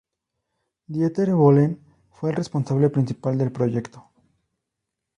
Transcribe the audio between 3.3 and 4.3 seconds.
del proyecto.